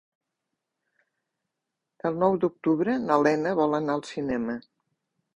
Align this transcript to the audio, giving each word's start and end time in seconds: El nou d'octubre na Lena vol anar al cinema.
El 2.09 2.17
nou 2.23 2.37
d'octubre 2.45 2.95
na 3.03 3.17
Lena 3.25 3.51
vol 3.59 3.77
anar 3.81 3.99
al 3.99 4.03
cinema. 4.13 4.57